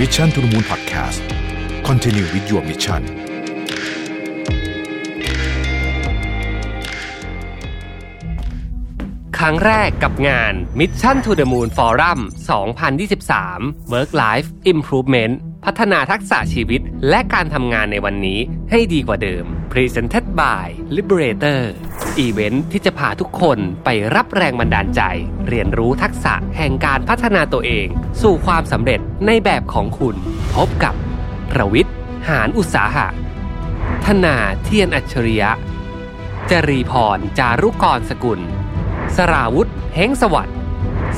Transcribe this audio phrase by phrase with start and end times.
[0.00, 3.02] Mission to the Moon Podcast continue with your mission
[9.38, 12.18] ครั้งแรกกับงาน Mission to the Moon Forum
[13.06, 15.34] 2023 Work Life Improvement
[15.64, 18.38] พัฒนาทักษะชีวิตและการทำงานในวันนี้
[18.70, 20.66] ให้ดีกว่าเดิม Presented by
[20.96, 21.60] Liberator
[22.18, 25.02] event ที่จะพาทุกคนไปรับแรงบันดาลใจ
[25.48, 27.86] เรียนรู้ทักษะแห่งการพัฒนาตัวเอง
[28.22, 30.16] สู่ความสำเร็จในแบบของคุณ
[30.54, 30.94] พบกับ
[31.50, 31.94] ประวิทย์
[32.28, 33.06] หารอุตสาหะ
[34.04, 35.50] ธนาเธียรอัจฉริยะ
[36.50, 38.40] จรีพร จารุกรสกุล
[39.16, 40.56] สราวุธเฮงสวัสดิ์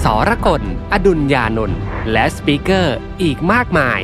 [0.03, 1.81] สรกล อดุลยานนท์
[2.13, 4.01] และ speaker อีกมากมาย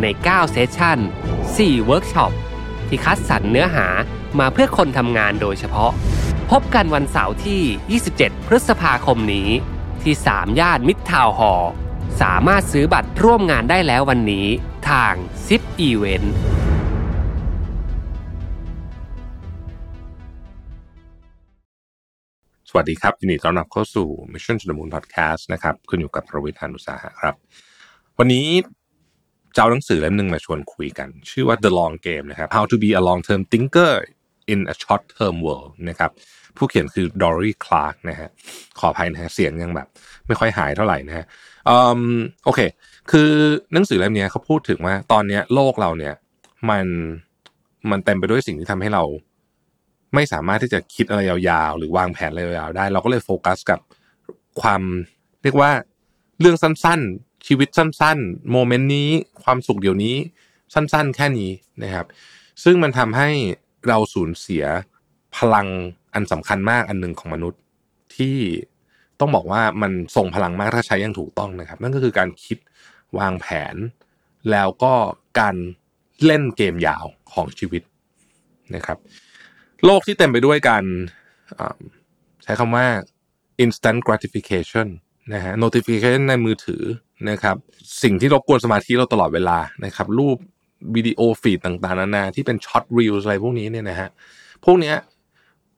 [0.00, 0.98] ใน 9 session
[1.42, 2.32] 4 เวิร์กช็อป
[2.88, 3.86] ที่คัดสรรเนื้อหา
[4.38, 5.92] มาเพื่อคนทำงานโดยเฉพาะ
[6.50, 9.48] พบกันวันเสาร์ที่ 27 พฤษภาคมนี้
[10.02, 11.52] ที่3ย่านมิตรทาวน์ฮอ
[12.22, 14.46] สามารถซื้อบัตรร่วมงานได้แล้ววันนี้
[14.90, 15.14] ทาง
[15.46, 16.34] ซิปอีเวนต์
[22.68, 27.34] สวัสดีครับ ยินดีต้อนรับเข้าสู่ Mission to the Moon Podcast นะครับคุณอยู่กับประวิทยานุสาหะครับ
[28.18, 28.46] วันนี้
[29.52, 33.94] เจะเอาหนังสือเล่มหนึ่งมาชวนคุยกัน ชื่อว่า The Long Game นะครับ How to be a long term thinker
[34.52, 36.10] in a short term world นะครับ
[36.56, 38.30] ผู้เขียนคือ Dory Clark นะฮะ
[38.78, 39.88] ขออภัยนะฮะเสียงยังแบบ
[40.26, 41.24] ไม่ค่อยหายเท่าไหร่นะฮะ
[41.68, 41.76] อื
[42.16, 42.60] มโอเค
[43.10, 43.30] คือ
[43.72, 46.14] หนังสือเล่มนี้เขาพูดถึงว่า ตอนนี้โลกเราเนี่ย
[46.70, 46.86] มัน
[47.90, 49.02] มันเต็มไปด้วยสิ่งที่ทำให้เรา
[50.14, 53.80] ไม่สามารถที่จะคิดอะไรยาวๆ หรือวางแผนอะไรยาวๆได้ เราก็เลยโฟกัสกับ
[54.60, 54.82] ความ
[55.42, 55.70] เรียกว่า
[56.40, 59.08] เรื่องสั้นๆ ชีวิตสั้นๆ โมเมนต์นี้
[59.42, 60.16] ความสุขเดี๋ยวนี้
[60.74, 61.50] สั้นๆ แค่นี้
[61.82, 62.06] นะครับ
[62.64, 63.28] ซึ่งมันทำให้
[63.88, 64.64] เราสูญเสีย
[65.36, 65.66] พลัง
[66.14, 67.60] อันสำคัญมากอันหนึ่งของมนุษย์
[68.16, 68.36] ที่
[69.20, 72.58] ต้องบอกว่ามันส่งพลังมากถ้าใช้อย่างถูกต้องนะครับ นั่นก็คือการคิด
[73.18, 73.74] วางแผน
[74.50, 74.94] แล้วก็
[75.40, 75.56] การ
[76.24, 77.82] เล่นเกมยาวของชีวิต
[78.74, 78.98] นะครับ
[79.84, 80.84] โลกที่เต็มไปด้วยการ
[82.42, 82.86] ใช้คำว่า
[83.64, 84.88] instant gratification
[85.34, 86.82] นะฮะ notification ในมือถือ
[87.30, 87.56] นะครับ
[88.02, 90.38] สิ่งที่รบกวนสมาธิเราตลอดเวลานะครับ รูป
[90.94, 94.08] วิดีโอฟีดต่างๆนานาที่เป็นช็อตรีลอะไรพวกนี้เนี่ยนะฮะ
[94.64, 94.96] พวกเนี้ย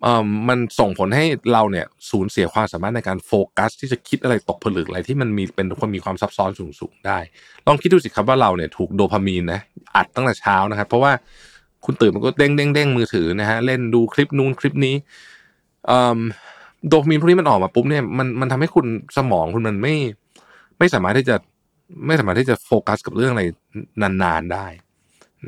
[0.05, 7.19] อ่อมันส่งผลให้เราเนี่ยสูญเสียความสามารถในการโฟกัส ที่จะคิดอะไรตกผลึกอะไรที่มันมีเป็นคนมีความซับซ้อนสูงๆได้
[7.67, 9.61] ลองคิดดูสิครับว่าเราเนี่ยถูกโดพามีนนะ
[9.97, 11.13] อัดตั้งแต่เช้านะครับ เพราะว่า
[11.85, 14.95] คุณตื่นมันก็เด้งเด้งเด้งมือถือนะฮะเล่นดูคลิปนู้นคลิปนี้
[15.91, 16.21] อ่อ
[16.89, 19.95] โดพามีนพวกนี้มันออกมาปุ๊บเนี่ยมันมันทำให้คุณสมองคุณมันไม่
[20.79, 21.37] ไม่สามารถที่จะ
[22.07, 23.43] ไม่สามารถที่จะโฟกัสกับเรื่องอะไร
[24.03, 24.67] นานๆได้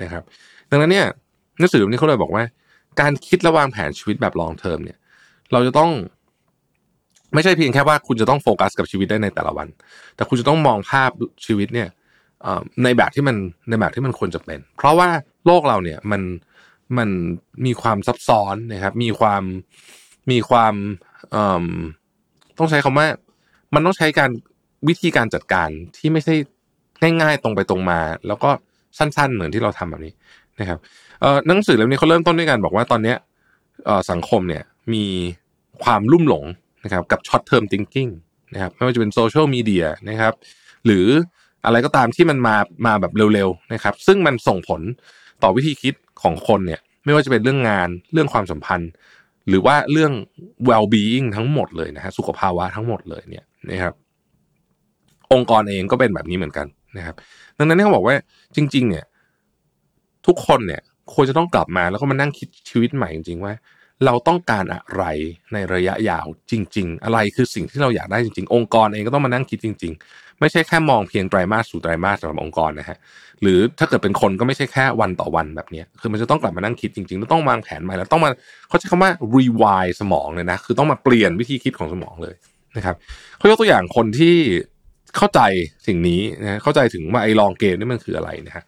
[0.02, 0.22] นะครับ
[0.70, 1.06] ดังนั้นเนี่ย
[1.58, 2.44] หนังสือเล่มนี้เขาเลยบอกว่า
[3.00, 4.98] การคิดและวางแผนชีวิตแบบ long term เนี่ย
[5.52, 5.90] เราจะต้อง
[7.34, 9.68] ไม่ใช่เพียงแค่ว่าคุณจะต้องโฟกัสกับชีวิตได้ในแต่ละวัน
[10.16, 11.10] แต่คุณจะต้องมองภาพ
[11.46, 11.88] ชีวิตเนี่ย
[12.84, 13.36] ในแบบที่มัน
[13.68, 15.08] ในแบบที่มันควรจะเป็น เพราะว่า
[15.46, 16.22] โลกเราเนี่ยมัน
[16.98, 17.08] มัน
[17.66, 19.42] มีความซับซ้อนนะครับ มีความ
[20.30, 20.74] มีความ
[22.58, 23.06] ต้องใช้คำว่า
[23.74, 24.30] มันต้องใช้การ
[24.88, 26.34] วิธีการจัดการที่ไม่ใช่
[27.20, 28.50] ง่าย ๆ ตรงไปตรงมา แล้วก็
[28.98, 30.12] สั้น ๆ เหมือนที่เราทำแบบนี้
[30.60, 30.78] นะครับ
[31.20, 33.16] เอ่อหนังสือเล่มนี้เขาเริ่มต้นด้วยกันบอกว่าตอนเนี้ย
[33.86, 34.62] เอ่อสังคมเนี่ย
[34.94, 35.04] มี
[35.84, 36.44] ความลุ่มหลง
[36.84, 38.10] นะครับกับ short term thinking
[38.54, 40.34] นะครับไม่ว่าจะเป็นโซเชียลมีเดียนะครับ
[40.86, 41.06] หรือ
[41.64, 44.80] อะไรก็ตามที่มันมามาแบบเร็วๆนะครับ ซึ่งมันส่งผล
[45.42, 48.90] ต่อวิธีคิดของคนเนี่ยไม่ว่าจะเป็นเรื่องงานเรื่องความสัมพันธ์
[49.48, 50.12] หรือว่าเรื่อง
[50.68, 53.94] well being ทั้งหมดเลยนะฮะสุขภาวะทั้งหมดเลยเนี่ยนะครับ
[55.32, 56.66] องค์กรเองก็เป็นแบบนี้เหมือนกัน
[56.98, 57.16] นะครับ
[57.58, 58.14] ดังนั้นเขาบอกว่า
[58.56, 59.04] จริง ๆ เนี่ย
[60.26, 60.82] ทุกคนเนี่ย
[61.14, 63.54] ควรจะต้องกลับมาแล้วก็มานั่งคิดชีวิตใหม่จริง ๆ ว่า
[64.04, 65.04] เราต้องการอะไร
[65.52, 72.98] ในระยะยาวจริง ๆ อะไรคือสิ่งที่เราอยากได้จริง ๆ องค์กรเองก็ต้องมานั่งคิดจริง ๆ ไม่ใช่แค่มองเพียงไตรมาสสู่ไตรมาสสำหรับองค์กรนะฮะ
[73.42, 78.30] หรือถ้าเกิดเป็นคนก็ไม่ใช่แค่วันต่อวันแบบนี้คือมันจะต้องกลับมานั่งคิดจริงๆแล้วต้องวางแผนใหม่แล้วต้องมา
[78.68, 82.34] เขาใช้คำว่า rewire สมองเลยนะคือต้องมาเปลี่ยนวิธีคิดของสมองเลย
[82.76, 82.96] นะครับ
[83.38, 84.36] เขายกตัวอย่างคนที่
[85.16, 85.40] เข้าใจ
[85.86, 88.64] สิ่งนี้นะเข้าใจถึงว่าไอ้ long game นี่มันคืออะไรนะฮะ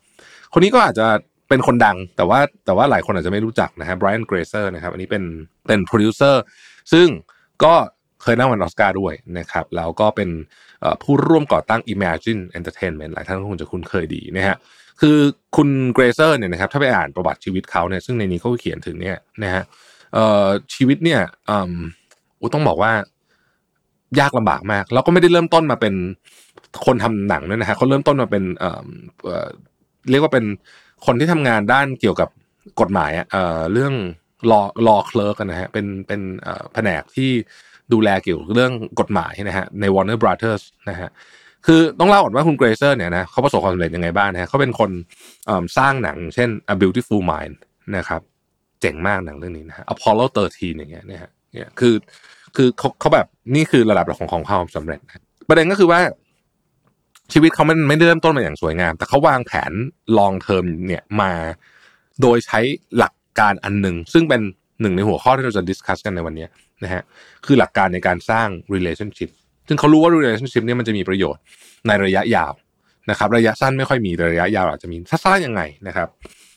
[0.52, 1.06] คนนี้ก็อาจจะ
[1.48, 5.24] เป็นคนดังแต่ว่าแต่ว่าหลายคนอาจจะไม่รู้จักนะฮะไบรอันเกรเซอร์นะครับอันนี้เป็น
[5.66, 6.42] เป็นโปรดิวเซอร์
[6.92, 7.06] ซึ่ง
[7.64, 7.74] ก็
[8.22, 10.30] เคยได้รางวัลออสการ์ด้วยนะครับแล้วก็เป็น
[11.02, 14.56] ผู้ร่วมก่อตั้ง Imagine Entertainment หลายท่านคงจะคุ้นเคยดีนะฮะ
[15.00, 15.16] คือ
[15.56, 19.62] คุณเกรเซอร์เนี่ยนะครับถ้าไปอ่านประวัติชีวิตเขาเนี่ยซึ่งในนี้เขาก็เขียนถึงเนี่ยนะฮะ
[20.74, 21.74] ชีวิตเนี่ยอืม
[22.36, 22.92] โอ้ต้องบอกว่า
[24.20, 25.94] ยากลำบากมาก แล้วก็ไม่ได้เริ่มต้นมาเป็น
[26.86, 28.70] คนทำหนังด้วยนะฮะเขาเริ่มต้นมาเป็นเอ่
[29.46, 29.48] อ
[30.10, 30.44] เรียกว่าเป็น
[31.06, 32.28] คนที่ทำงานด้านเกี่ยวกับ
[32.80, 33.94] กฎหมายเอ่อเรื่อง
[34.50, 36.20] รอรอเคลร์กันะฮะเป็นเป็น
[36.74, 37.30] แผนกที่
[37.92, 41.10] ดูแลเกี่ยวกับเรื่องกฎหมายนะฮะใน Warner Brothers นะฮะ
[41.66, 44.90] คือต้องเล่าก่อนว่าคุณเกรเซอร์เนี่ยนะเขาประสบความสำเร็จยังไงบ้างนะฮะเขาเป็นคน
[45.78, 47.56] สร้างหนัง เช่น A Beautiful Mind
[47.96, 48.20] นะครับ
[48.80, 51.94] เจ๋งมากหนังเรื่องนี้นะฮะ Apollo 13อย่างเงี้ยนะฮะเนี่ยคือ
[52.56, 56.00] คือเขาเขาแบบ นี่คือระดับของของความสำเร็จนะประเด็นก็คือว่า
[57.32, 59.72] ชีวิตเขามันไม่ได้เริ่มต้นมาอย่างสวยงาม แต่เขาวางแผน
[60.18, 61.32] long term เนี่ยมา
[62.22, 62.60] โดยใช้
[62.96, 64.40] หลักการอันหนึ่งซึ่งเป็น
[64.80, 66.46] หนึ่งในหัวข้อที่เราจะดิสคัสกันในวันนี้
[66.82, 67.02] นะฮะ
[67.46, 69.30] คือหลักการในการสร้าง relationship
[69.68, 71.42] ซึ่งเขารู้ว่า relationship เนี่ยมันจะมีประโยชน์
[71.86, 72.52] ในระยะยาว
[73.10, 76.08] นะครับ ระยะสั้นไม่ค่อยมีแต่ระยะยาวอาจจะมีถ้าสร้างยังไงนะครับ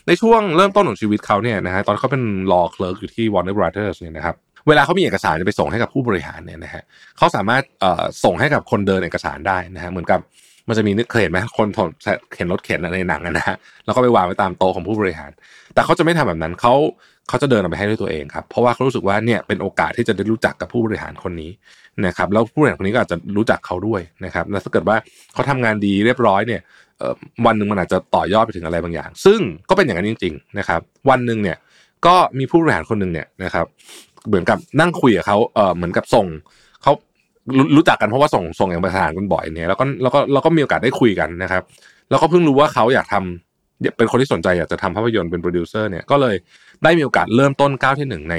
[0.07, 4.35] ในช่วงเริ่มต้นของชีวิตเขาเนี่ยนะฮะตอนเขาเป็น law clerk อยู่ที่ Warner Brothers เนี่ยนะครับ
[4.67, 6.83] เวลาเขามีเอกสารจะไปส่งให้กับผู้บริหารเนี่ยนะฮะ
[7.17, 7.63] เขาสามารถ
[8.23, 10.19] ส่งให้กับคนเดินเอกสารได้นะฮะเหมือนกับ
[10.67, 11.79] มันจะมีนึกเคยเห็นไหมคนถ
[12.33, 13.55] เข็นรถเข็นในหนังนะฮะ
[13.85, 15.31] แล้วก็ไปวางไว้ตามโต๊ะของผู้บริหาร
[15.73, 16.73] แต่เขาจะไม่ทำแบบนั้นเขา
[17.29, 21.51] เขาจะเดินออกไปให้ด้วยตัวเองครับเพราะว่าเขารู้สึกว่าเนี่ยเป็นโอกาสที่จะได้รู้จักกับผู้บริหารคนนี้
[22.05, 24.97] นะครับแล้วผู้บริหารคนนี้ก็อาจจะรู้จักเขาด้วยนะครับแล้วถ้าเกิดว่า
[25.33, 26.61] เขาทำงานดีเรียบร้อยเนี่ย
[27.45, 31.57] วันหนึ่งมันอาจจะต่อยอดไปถึงอะไรบางอย่าง ซึ่งก็เป็นอย่างนั้นจริง ๆ นะครับ วันหนึ่งเนี่ย
[32.05, 33.65] ก็มีผู้บริหารคนหนึ่งเนี่ยนะครับ
[34.27, 36.25] เหมือนกับนั่งคุยกับเขาเออเหมือนกับส่ง
[36.83, 36.91] เขา
[37.75, 41.63] รู้จักกันเพราะว่าส่งส่งอย่างประธานกันบ่อยเนี่ยแล้วก็แล้วก็แล้วก็มีโอกาสได้คุยกันนะครับ
[42.09, 46.35] แล้วก็เพิ่งรู้ว่าเขาอยากทำเป็นคนที่สนใจอยากจะทำภาพยนตร์เป็นโปรดิวเซอร์เนี่ยก็เลย
[46.83, 48.35] ได้มีโอกาสเริ่มต้นก้าวที่หนึ่งใน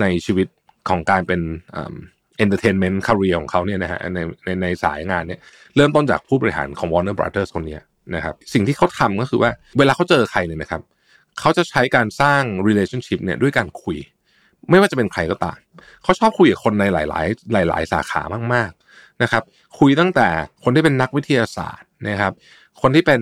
[0.00, 0.46] ในชีวิต
[0.88, 1.40] ของการเป็น
[1.72, 5.40] entertainment career ของเขาเนี่ยนะฮะในในในสายงานเนี่ย
[5.76, 7.82] เริ่มต้นจากผู้บริหารของ Warner Brothers คนเนี้ย
[8.14, 10.82] นะครับสิ่งที่เขาทำก็คือว่าเวลาเขาเจอใครเนี่ยนะครับ
[11.40, 13.98] เขาจะใช้การสร้าง relationship เนี่ยด้วยการคุย
[14.70, 15.58] ไม่ว่าจะเป็นใครก็ตาม
[16.02, 18.22] เขาชอบคุยกับคนในหลาย ๆ หลาย ๆ สาขา
[18.54, 19.42] มากๆนะครับ
[19.78, 20.28] คุยตั้งแต่
[20.64, 22.32] คนที่เป็นนักวิทยาศาสตร์นะครับ
[22.80, 23.18] คนที่เป็น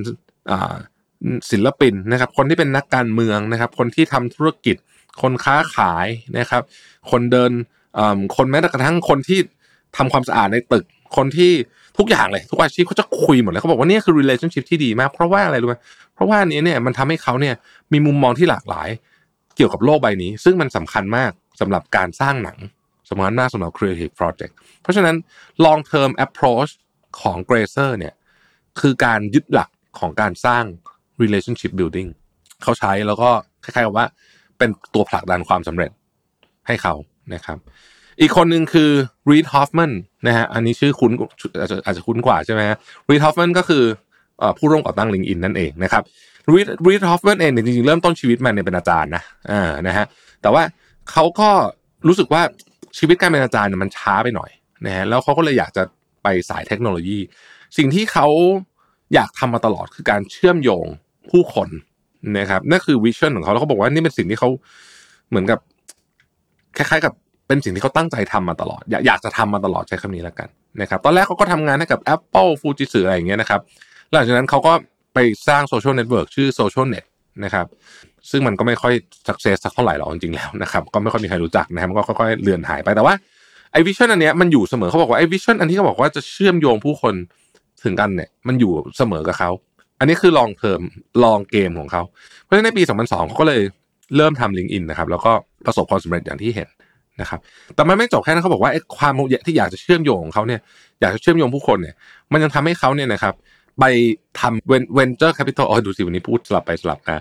[1.50, 4.76] ศิลปินนะครับ คนที่เป็นนักการเมืองนะครับ คนที่ทำธุรกิจ
[5.22, 6.06] คนค้าขาย
[6.38, 6.62] นะครับ
[7.10, 7.50] คนเดิน
[8.36, 9.38] คนแม้กระทั่งคนที่
[9.96, 10.84] ทำความสะอาดในตึก
[11.16, 11.52] คนที่
[11.98, 15.76] ทุกอย่างเลยทุกอาชีพเขาจะคุยหมดเลยเขาบอกว่านี่คือ relationship ที่ดีมาก เพราะว่าอะไรรู้ไหม
[16.14, 17.54] เพราะว่านี้เนี่ยมันทำให้เขาเนี่ย
[17.92, 18.88] มีมุมมองที่หลากหลาย
[19.58, 22.58] เกี่ยวกับโลกใบนี้ ซึ่งมันสำคัญมากสำหรับการสร้างหนัง
[23.10, 24.52] สำคัญมากสำหรับ creative project
[24.82, 25.16] เพราะฉะนั้น
[25.64, 26.72] long term approach
[27.20, 28.14] ของ Grazer เนี่ย
[28.80, 30.64] คือการยึดหลักของการสร้าง
[31.22, 32.08] relationship building
[32.62, 33.30] เขาใช้แล้วก็
[33.64, 34.06] คล้ายๆกับว่า
[34.58, 35.90] เป็นตัวผลักดันความสำเร็จ
[36.66, 36.94] ให้เขา
[37.34, 37.58] นะครับ
[38.20, 38.90] อีกคนหนึ่งคือ
[39.30, 39.92] Reed Hoffman
[40.26, 41.12] นะฮะอันนี้ชื่อคุ้น
[41.60, 42.76] อาจจะอาจจะคุ้นกว่าใช่ไหมฮะ
[43.08, 43.84] Reed Hoffman ก็คือ
[44.38, 46.02] เอ่อผู้ร่วมก่อตั้ง LinkedIn นั่นเองนะครับ
[46.52, 50.06] Reed Reed Hoffman เองเนี่ยจริงๆเริ่มต้นชีวิตมาเนี่ยเป็นอาจารย์นะอ่านะฮะ
[50.42, 50.62] แต่ว่า
[51.10, 51.48] เขาก็
[52.06, 52.42] รู้สึกว่า
[52.98, 54.50] ชีวิตการเป็นอาจารย์เนี่ยมันช้าไปหน่อย
[54.86, 55.82] นะฮะแล้วเขาก็เลยอยากจะ
[56.22, 57.18] ไปสายเทคโนโลยี
[57.76, 58.26] สิ่งที่เขา
[59.14, 60.86] อยากทำมาตลอดคือการเชื่อมโยง
[61.30, 61.68] ผู้คน
[62.38, 64.50] นะครับนั่นคือวิชั่นของเขาแล้วเขาบอกว่านี่เป็นสิ่งที่เขา
[65.28, 65.58] เหมือนกับ
[66.76, 67.12] คล้ายๆกับ
[67.48, 70.48] เป็นสิ่งที่เขาตั้งใจทำมาตลอด อยากจะทำมาตลอดใช้คำนี้แล้วกัน
[70.80, 73.60] นะครับ ตอนแรกเขาก็ทำงานให้กับ Apple Fujitsu อะไรอย่างเงี้ยนะครับ
[74.10, 74.72] หลังจากนั้นเขาก็
[75.18, 77.04] ไปสร้าง social network ชื่อ SocialNet
[77.44, 77.66] นะครับ
[78.30, 78.92] ซึ่งมันก็ไม่ค่อย
[79.28, 83.14] success สักเท่าไหร่หรอกจริงๆแล้วนะครับ ก็ไม่ค่อยมีใครรู้จักนะครับมันก็ค่อยๆเลือนหายไปแต่ว่า
[83.72, 87.14] ไอ้ vision อันเนี้ยมันอยู่เสมอเขาบอกว่าไอ้ vision อันที่เขาบอกว่าจะเชื่อมโยงผู้คน
[87.84, 89.50] ถึงกันเนี่ย มันอยู่เสมอกับเขา
[89.98, 90.80] อันนี้คือ long term
[91.24, 92.02] long game ของเขา
[92.42, 93.60] เพราะฉะนั้นในปี 2002เขาก็เลย
[94.16, 95.32] เริ่มทำ LinkedIn นะครับแล้วก็
[95.66, 96.68] ประสบความสำเร็จอย่างที่เห็น
[97.20, 97.40] นะครับ
[97.74, 99.12] แต่มันไม่จบแค่นั้นเขาบอกว่าไอ้ความ
[99.46, 100.60] ที่อยากจะเชื่อมโยงของเขาเนี่ย
[101.00, 101.94] อยากจะเชื่อมโยงผู้คนเนี่ย
[102.32, 103.34] มันยังทำให้เขาเนี่ยนะครับ
[103.80, 103.84] ไป
[104.40, 107.16] ทำ venture capital อ๋อดูสิวันนี้พูดสลับไปสลับมา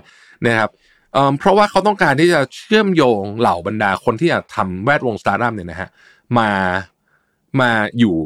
[0.46, 0.70] นะครับ
[1.12, 5.88] เอ่อเพราะว่าเขาต้องการที่จะเชื่อมโยงเหล่าบรรดาคนที่อยากทำแวดวงสตาร์ทอัพเนี่ยนะฮะ
[6.38, 6.50] มา
[7.60, 8.16] มาอยู่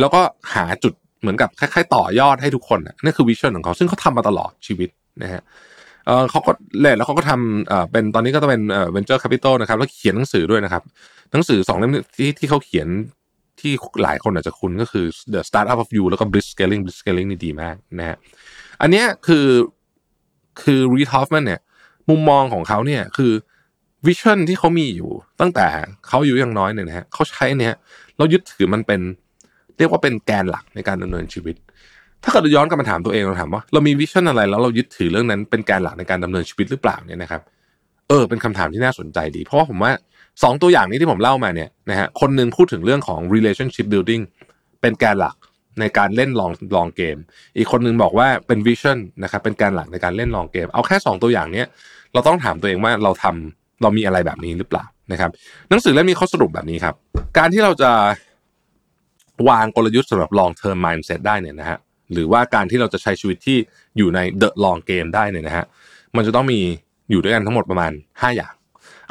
[0.00, 0.20] แล้วก็
[0.54, 4.88] หาจุดเหมือนกับคล้ายๆ ต่อยอดให้ทุกคนน่ะนั่นคือ vision ของเขาซึ่งเขาทำมาตลอดชีวิต
[5.22, 5.42] นะฮะ
[6.30, 10.82] เขาก็เล่นแล้วเขาก็ทำเอ่อเป็นตอนนี้ก็จะเป็นเอ่อ venture capital นะครับแล้วเขียนหนังสือด้วยนะครับ
[11.32, 12.88] หนังสือสองเล่มที่ที่เขาเขียน
[13.60, 13.72] ที่
[14.02, 18.16] หลายคนอาจจะคุ้นก็คือ the startup of you แล้วก็ bliss scaling bliss scaling นี่ดีมากนะฮะ
[18.80, 19.46] อันเนี้ยคือ
[20.62, 21.60] คือ Reed Hoffman เนี่ย
[22.10, 23.32] มุมมองของเขาเนี่ยคือ
[24.06, 25.10] วิชั่นที่เขามีอยู่
[25.40, 25.66] ตั้งแต่
[26.08, 27.74] เขาอยู่ยังน้อยเนี่ยนะฮะเขาใช้เนี่ย
[28.18, 29.00] เรายึดถือมันเป็น
[29.78, 31.56] เรียกว่าเป็นแกนหลักในการดำเนินชีวิต
[32.22, 37.42] ถ้าเกิดย้อนกลับมาถามตัวเองเราถามว่าเรามีวิชั่นอะไรแล้วเรายึดถือเรื่องนั้นเป็นแกนหลักในการดำเนินชีวิตหรือเปล่าเนี่ยนะครับ
[38.08, 39.92] เออ เป็นคำถามที่น่าสนใจดี เพราะว่าผมว่า
[40.42, 44.22] สองตัวอย่างนี้ที่ผมเล่ามาเนี่ยนะฮะคนหนึ่งพูดถึงเรื่องของ relationship building
[44.80, 45.36] เป็นแกนหลัก
[45.80, 47.16] ในการเล่นลองลองเกม
[47.56, 51.66] อีกคนหนึ่งบอกว่าเป็น vision นะครับเป็นแกนหลักในการเล่นลองเกม เอาแค่สองตัวอย่างเนี้ย
[52.12, 55.30] เราต้องถามตัวเองว่าเราทำเรามีอะไรแบบนี้หรือเปล่านะครับ
[55.68, 56.94] หนังสือเล่มนี้เขาสรุปแบบนี้ครับ
[57.38, 57.90] การที่เราจะ
[59.48, 61.78] วางกลยุทธ์สำหรับ long term mindset ได้เนี่ยนะฮะ
[62.12, 63.58] หรือว่าการที่เราจะใช้ชีวิตที่
[63.96, 65.64] อยู่ใน the long game ได้เนี่ยนะฮะ
[66.16, 66.60] มันจะต้องมี
[67.10, 68.52] อยู่ด้วยกันทั้งหมดประมาณ 5 อย่าง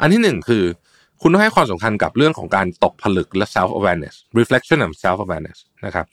[0.00, 0.64] อันที่หนึ่งคือ
[1.22, 6.06] คุณต้องให้ความสำคัญกับเรื่องของการตกผลึกและ self awareness reflection and self awareness นะครับ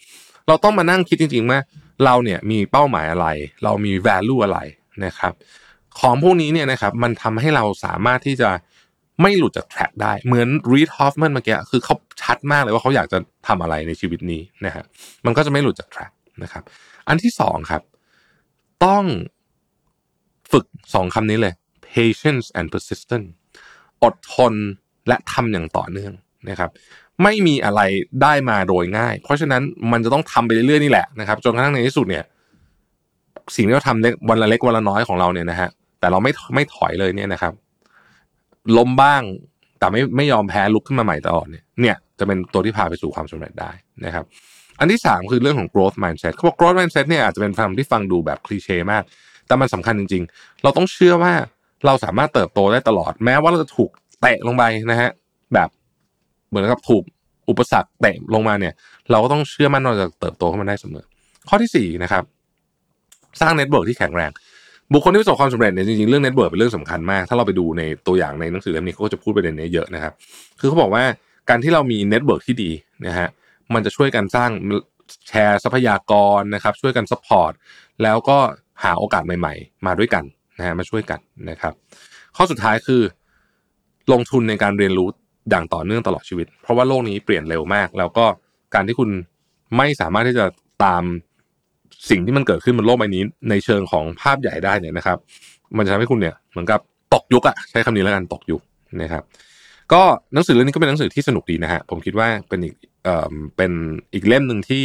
[0.47, 1.59] เราต้องมานั่งคิดจริงๆว่า
[2.05, 3.27] เราเนี่ยมีเป้าหมายอะไร
[3.63, 4.59] เรามี value อะไร
[5.05, 5.33] นะครับ
[5.99, 8.49] ของพวกนี้เนี่ยนะครับมันทำให้เราสามารถที่จะ
[9.21, 14.83] ไม่หลุดจาก track ได้ เหมือน Reed Hoffman เมื่อกี้คือเขาชัดมากเลยว่าเขาอยากจะทำอะไรในชีวิตนี้นะฮะ
[15.25, 16.11] มันก็จะไม่หลุดจาก track
[16.43, 16.63] นะครับ
[17.07, 17.81] อันที่สองครับ
[18.85, 19.03] ต้อง
[20.51, 21.53] ฝึกสองคำนี้เลย
[21.93, 23.29] patience and persistence
[24.03, 24.53] อดทน
[25.07, 26.13] และทำอย่างต่อเนื่อง
[26.49, 26.69] นะครับ
[27.23, 27.81] ไม่มีอะไร
[28.21, 32.23] ได้มาโดยง่าย เพราะฉะนั้นมันจะต้องทำไปเรื่อยๆนี่แหละนะครับจนกระทั่งในที่สุดเนี่ย
[33.55, 35.69] สิ่งที่เราทำเล็กวันละเล็กวันละน้อยของเราเนี่ยนะฮะ
[35.99, 37.53] แต่เราไม่ไม่ถอยเลยเนี่ยนะครับ
[38.77, 39.21] ล้มบ้าง
[39.79, 43.71] แต่ไม่ไม่ยอมแพ้ลุกขึ้นมาใหม่ตลอดเนี่ยเนี่ยจะเป็นตัวที่พาไปสู่ความสำเร็จได้
[44.05, 44.25] นะครับ
[44.79, 49.03] อันที่สามคือเรื่องของ growth mindset เขาบอก growth mindset เนี่ยอาจจะเป็นคำที่ฟังดูแบบคลีเช่มาก
[49.47, 51.33] แต่มันสำคัญจริง ๆ เราต้องเชื่อว่า
[51.85, 53.91] เราสามารถเติบโตได้ตลอดแม้ว่าเราจะถูก
[54.21, 55.09] เตะลงไปนะฮะ
[55.53, 55.69] แบบ
[56.49, 57.03] เหมือนกับถูก
[57.49, 58.73] อุปสรรคเตะลงมาเนี่ย
[59.11, 61.05] เราก็ต้องเชื่อมั่นว่าจะเติบโตขึ้นมาได้เสมอ
[61.49, 62.23] ข้อที่สี่นะครับ
[63.41, 64.31] สร้าง network ที่แข็งแรง
[64.93, 70.13] บุคคลที่ประสบความสำเร็จเนี่ยจริงๆเรื่อง network เป็นเรื่องสำคัญมาก ถ้าเราไปดูในตัวอย่างในหนังสือเล่มนี้เขาก็จะพูดประเด็นนี้เยอะนะครับ
[70.59, 71.03] คือเขาบอกว่า
[71.49, 72.71] การที่เรามี network ที่ดี
[73.07, 73.27] นะฮะ
[73.73, 74.49] มันจะช่วยกันสร้าง
[75.27, 77.51] แชร์ทรัพยากรนะครับ ช่วยกัน support
[78.03, 78.37] แล้วก็
[78.83, 80.23] หาโอกาสใหม่ ๆ มาด้วยกัน
[80.57, 81.19] นะฮะมาช่วยกัน
[81.49, 81.73] นะครับ
[82.35, 83.01] ข้อสุดท้ายคือ
[84.13, 85.07] ลงทุนในการเรียนรู้
[85.49, 88.25] อย่างต่อเนื่องตลอดชีวิต เพราะว่าโลกนี้เปลี่ยนเร็วมาก แล้วก็
[88.73, 89.09] การที่คุณ
[89.77, 90.45] ไม่สามารถที่จะ
[90.83, 91.03] ตาม
[92.09, 95.17] สิ่งที่มันเกิดขึ้นบนโลกใบนี้ ในเชิงของภาพใหญ่ได้เนี่ยนะครับ
[95.77, 96.79] มันจะทำให้คุณเนี่ยเหมือนกับ
[97.13, 98.61] ตกยุคอะใช้คำนี้แล้วกันตกยุค
[99.01, 99.23] นะครับ
[99.93, 100.01] ก็
[100.33, 103.71] หนังสือเล่มนี้ก็เป็นหนังสือที่สนุกดีนะฮะผมคิดว่าเป็นอีกเอ่อเป็น
[104.13, 104.83] อีกเล่มหนึ่งที่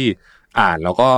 [0.59, 1.09] อ่านแล้วก็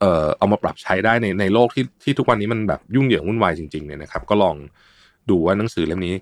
[0.00, 4.56] เอ่อเอามาปรับใช้ได้ในในโลกที่ที่ทุกวันนี้มันแบบยุ่งเหยิงวุ่นวายจริงๆเนี่ยนะครับ ก็ลอง
[5.30, 6.14] ดูว่าหนังสือเล่มนี้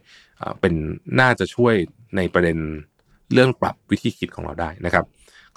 [0.60, 0.74] เป็น
[1.20, 1.74] น่าจะช่วย
[2.16, 2.58] ในประเด็น
[3.32, 5.04] เรื่องปรับวิธีคิดของเราได้นะครับ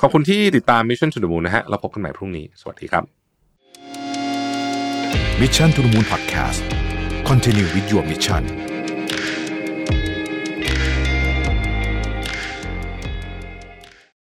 [0.02, 3.04] ขอบคุณที่ติดตาม Mission to the Moon นะฮะเราพบกันใหม่พรุ่งนี้ สวัสดีครับ
[5.42, 6.62] Mission to the Moon Podcast
[7.30, 8.75] Continue with your mission